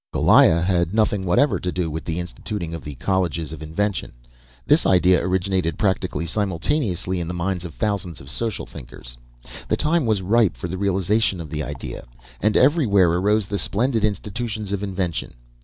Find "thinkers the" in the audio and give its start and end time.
8.65-9.77